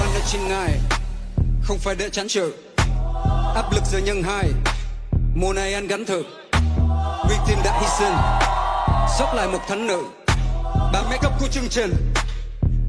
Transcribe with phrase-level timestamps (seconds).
[0.00, 0.80] Anh đã chinh ngày
[1.62, 2.52] Không phải để chán chữ
[3.54, 4.48] Áp lực giờ nhân hai.
[5.34, 6.26] Mùa này anh gắn thực
[7.28, 8.14] Vì tim đã hy sinh.
[9.18, 10.02] Dốc lại một thánh nữ
[10.92, 12.12] Ba make cấp của chương trình.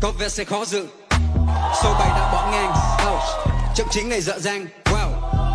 [0.00, 0.86] Có vẻ sẽ khó dự.
[1.82, 2.72] Số bài đã bỏ ngang.
[3.12, 3.48] Ouch.
[3.74, 4.66] Chậm chính này dở dang.
[4.84, 5.10] Wow.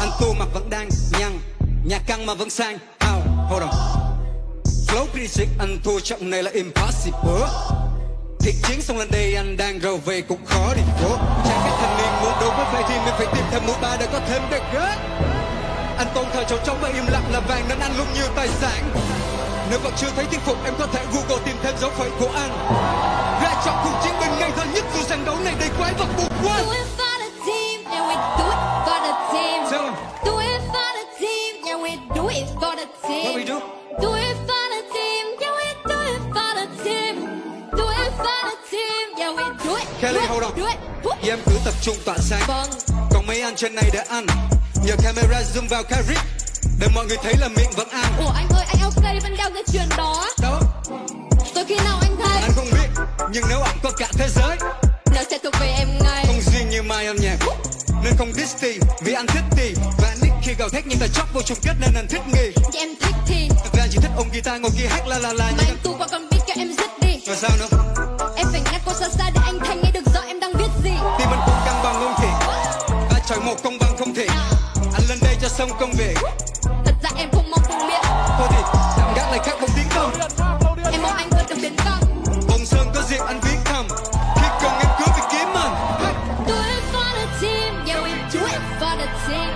[0.00, 0.88] Ăn tu mặc vẫn đang
[1.20, 1.38] Nhăng
[1.84, 2.78] nhà căng mà vẫn sang.
[3.00, 3.20] Ow.
[3.48, 3.70] Hold on.
[4.86, 7.46] Flow critic ăn thua trọng này là impossible.
[8.44, 11.74] Thiệt chiến xong lên đây, anh đang rầu về, cũng khó đi phố Chẳng các
[11.80, 14.20] thanh niên muốn đấu với phải thì mình phải tìm thêm mũi ba để có
[14.28, 14.96] thêm đẹp ghét
[15.98, 18.48] Anh tôn thờ cháu trống và im lặng là vàng, nên anh luôn nhiều tài
[18.48, 18.90] sản.
[19.70, 22.30] Nếu vẫn chưa thấy thuyết phục, em có thể Google tìm thêm dấu phẩy của
[22.34, 22.50] anh.
[23.42, 25.36] Ra chọn cuộc chiến binh ngây thơ nhất dù sân đấu
[40.04, 40.52] Kelly, hold on.
[41.22, 42.42] Vì em cứ tập trung tỏa sáng.
[42.46, 42.70] Vâng.
[43.10, 44.26] Còn mấy anh trên này để ăn.
[44.86, 46.18] Nhờ camera zoom vào rig
[46.78, 49.50] Để mọi người thấy là miệng vẫn ăn Ủa anh ơi, anh LK vẫn đeo
[49.54, 50.26] cái chuyền đó.
[50.42, 50.60] Đó.
[51.54, 52.42] Rồi khi nào anh thấy?
[52.42, 53.02] Anh không biết
[53.32, 54.56] Nhưng nếu ổng có cả thế giới
[55.14, 56.24] nó sẽ thuộc về em ngay.
[56.26, 57.36] Không riêng như mai âm nhạc.
[58.04, 61.06] Nên không diss thì Vì anh thích thì Và Nick khi gào thét nhưng ta
[61.14, 62.52] chóc vô chung kết nên anh thích nghi.
[62.72, 65.50] Chị em thích thì ra chỉ thích ôm guitar ngồi kia hát la la la
[65.56, 67.20] mà anh tu qua con biết cho em dứt đi.
[67.26, 67.83] Rồi sao nữa
[68.86, 70.90] cô xa xa để anh thanh nghe được rõ em đang viết gì.
[71.18, 72.28] Tim anh cũng căng bằng không thể
[73.10, 74.26] ba trời một công bằng không thể.
[74.92, 76.18] Anh lên đây cho xong công việc.
[76.84, 78.00] Thật ra em không mong không biết.
[78.38, 78.62] Thôi thì
[78.96, 80.12] tạm gác lại khác bóng tiếng công
[80.92, 83.86] em mong anh vượt được đến vòng bồng sơn có dịp anh viết thầm.
[84.36, 85.74] khi cần em cứ phải kiếm anh.
[86.48, 89.50] Do it for the team yeah we do it for the team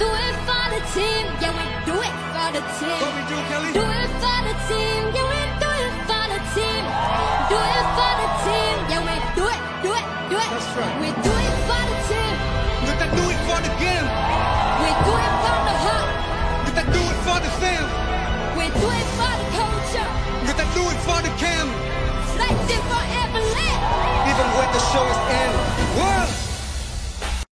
[0.00, 2.98] do it for the team yeah we do it for the team
[3.74, 5.21] do it for the team yeah
[13.52, 14.31] going to get him.